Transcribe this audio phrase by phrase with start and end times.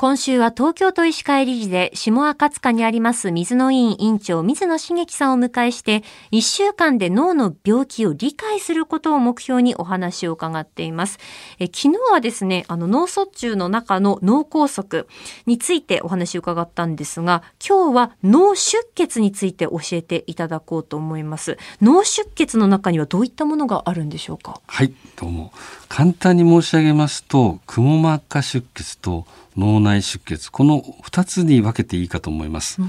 [0.00, 11.18] 今週は東京都医師会理事で下赤塚にあります水野委員委員長水野茂樹さんを迎えして1週間で脳の病気を理解することを目標にお話を伺っています。
[11.58, 15.06] え昨日はですね、あの脳卒中の中の脳梗塞
[15.46, 21.58] についてお話を伺ったんですが、今日は脳出血について教えていただこうと思います。
[21.82, 24.60] 脳出血の中にはどういったものがあるんでしょうか？
[24.68, 25.52] はい、どうも。
[25.88, 29.26] 簡単に申し上げますと、くも膜下出血と
[29.58, 30.50] 脳内出血。
[30.50, 32.80] この2つに分けていいかと思います。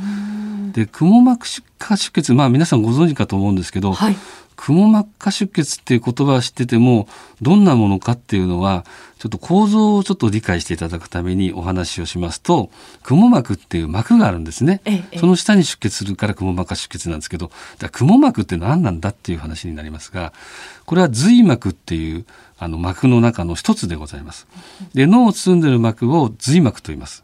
[0.72, 1.64] でくも膜下
[1.98, 2.34] 出血。
[2.34, 4.16] まあ皆さんご存知かと思うんですけど、はい、
[4.60, 7.08] くも膜下出血っていう言葉は知ってても
[7.42, 8.84] どんなものかっていうのは
[9.18, 12.70] ちょっと構造をちょっと理解していただくためにお話をしますと
[13.02, 17.52] くも膜っていう膜があるんですね、ええ、その下に出血するからくも膜下出血なんですけど
[17.94, 20.34] くも膜って何なんだっていう話になりますが
[20.86, 22.26] これは髄膜っていう
[22.58, 24.46] あの膜の中の一つでございます。
[24.94, 27.24] で脳を包んでいる膜を髄膜と言います。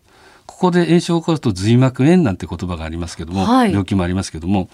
[0.56, 4.70] ここで炎症を起こすと髄膜炎なんて言葉がありますけども、はい、病気もありますけども、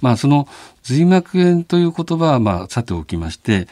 [0.00, 0.46] まあその
[0.84, 3.66] 髄膜炎という言葉はまあさておきまして、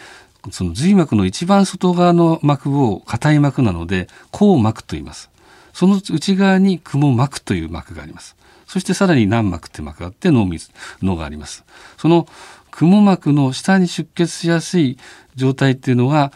[0.50, 5.30] その髄膜の一番外側の膜を硬い膜なので、硬膜と言います。
[5.72, 8.34] その内側に雲膜という膜があります。
[8.66, 10.68] そしてさらに軟膜って膜があって脳水、
[11.00, 11.64] 脳があります。
[11.96, 12.26] その
[12.72, 14.98] 雲膜の下に出血しやすい
[15.36, 16.32] 状態っていうのは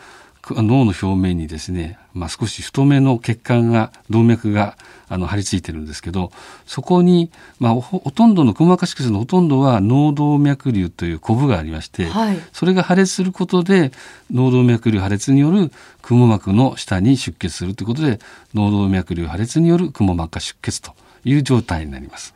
[0.50, 4.76] 脳の表面にですね、まあ、少し太めの血管が動脈が
[5.08, 6.32] あの張り付いてるんですけど
[6.66, 13.92] そこに、まあ、ほとんどのくも膜下出血のほとんどは脳動脈瘤というコブがありまして、はい、それが破裂することで
[14.32, 15.70] 脳動脈瘤破裂による
[16.02, 18.18] くも膜の下に出血するということで
[18.54, 20.92] 脳動脈瘤破裂によるくも膜下出血と
[21.24, 22.34] いう状態になります。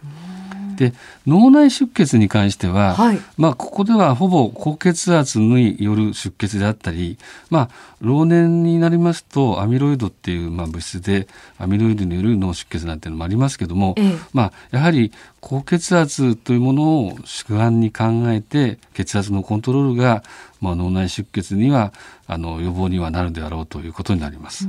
[0.80, 0.94] で
[1.26, 7.18] 脳内出血に関しては、はい、まあ、ここではほぼ高血圧による出血であったり、
[7.50, 11.28] まあ、老年になりますとアミロイドっていうまあ物質で
[11.58, 20.22] アミロイドによる脳出血なんていうのもありますけども、ええ、まあ、やはり高血圧というものを主眼に考えて血圧のコントロールが、
[20.60, 21.94] まあ、脳内出血には
[22.26, 24.68] あの予防にはなるであろうということになります。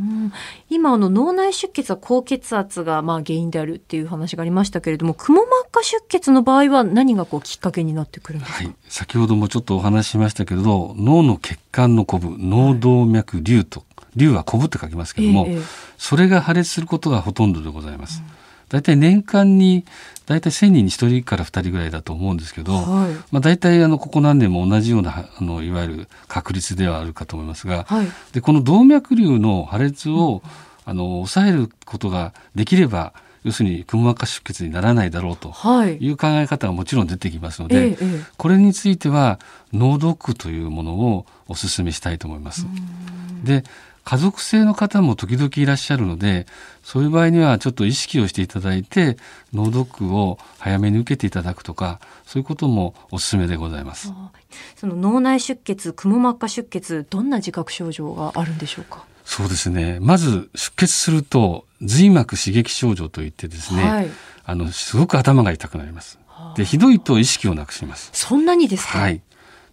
[0.69, 8.57] 今あの脳内出血は高血圧がまあ原因であるっていう話がありましたけれども、くも膜下出血の場合は何がこうきっかけになってくるんですか？
[8.59, 13.83] はい、先ほどもちょっとお話ししましたけれど、脳の血管のコブ、脳動脈瘤と、
[14.15, 15.61] 瘤はコブって書きますけども、ええ、
[15.97, 18.23] それが破裂することがほとんどでございます。
[18.25, 18.41] うん
[18.71, 19.85] 大体年間に
[20.25, 30.41] 大体1000人に1人から2人ぐらいだと思うんですけど、はい、まあ、大体あのここ何年も同じようなあのいわゆる確率ではあるかと思いますが、はい、でこの動脈瘤の破裂を、
[30.83, 35.49] あの抑えることができれば要するにくも膜下出血にならないだろうと
[35.85, 36.09] い。
[36.09, 37.97] う考え方がもちろん出てきますので、はい、
[38.37, 39.39] これについては
[39.73, 42.65] 脳ドックというものをお勧めしたいと思います。
[43.43, 43.63] で
[44.03, 46.47] 家族性の方も時々いらっしゃるので
[46.83, 49.17] そういう場合にはちょっと意識をしていただいて
[49.53, 54.11] 脳ドックを早めに受けていただくとかそういうこともおすすめでございます。
[54.75, 59.05] その脳内出血くも膜下出血どんな自覚症状があるんでしょうか？
[59.23, 59.99] そうですね。
[60.01, 64.09] まず出血すると髄膜刺激症状といってですね、はい、
[64.43, 66.19] あのすごく頭が痛くなります。
[66.55, 68.09] でひどいと意識をなくします。
[68.13, 68.97] そんなにですか？
[68.97, 69.21] はい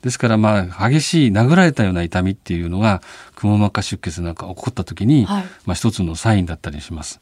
[0.02, 3.02] ですからまあ激しい殴られたような痛みっていうのが
[3.34, 7.20] くも膜下出血なんか起こった時に、はい、まあ一つのサインだったりします。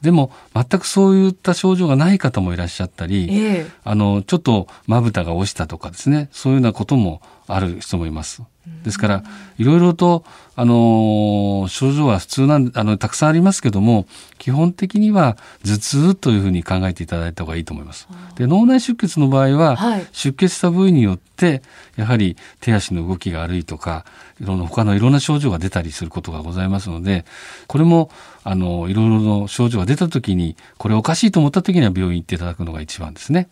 [0.00, 8.42] でも全くそういった症状がない方もいらっしゃったり、えー、あのちょっとまぶたが落ちたとかですねそういうようなこともある人もいます。
[8.84, 9.22] ですから
[9.58, 14.06] いろいろとあの症状は普通なんあのたくさんありますけども
[14.38, 18.08] 基本的には頭痛というふうに考えていただいた方がいいと思います。
[18.36, 21.62] で脳内出血の場合は、はい、出血した部位によって
[21.96, 24.04] やはり手足の動きが悪いとか
[24.40, 27.24] いろんな他のいろんな症状が出たりすることがございますので
[27.66, 28.10] これも
[28.44, 33.48] あのいろいろの症状が出た時にこれおかしいと思った時には病院行っていただくのが一番ですね。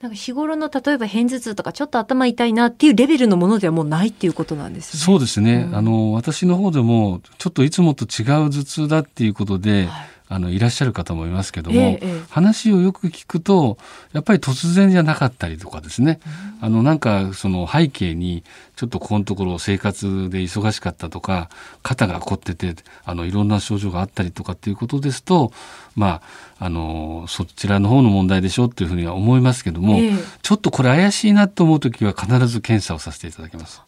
[0.00, 5.00] なんか日頃の例えば片頭痛とかちょっと頭痛いなっていうレベルのものではもうないっていうことなんですね。
[5.00, 5.66] そうですね。
[5.68, 13.78] うん、あの私の方でもちょっといつもと違う頭痛だっていうことで、はいあのいらっしゃる方もいますけども、ええ、話をよく聞くと
[14.12, 16.20] やっぱり突然じゃなかったりとかですね、
[16.60, 18.44] うん、あのなんかその背景に
[18.76, 21.50] ちょっとここのところ生活で忙しかったとか
[21.82, 25.50] 肩が凝っててあのいろんな症状があったりとかっていうことですと
[25.96, 26.22] ま
[26.60, 30.12] ああのそちらの方の問題でしょうっていうふうには思いますけども、え、
[30.42, 33.82] ちょっとこれ怪しいなと思う時は必ず検査をさせていただきます。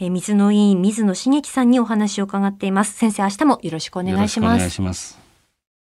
[0.00, 2.94] え水野委員水野茂樹さんにお話を伺っています。
[2.94, 4.58] 先生明日もよろしくお願いしま
[4.94, 5.27] す。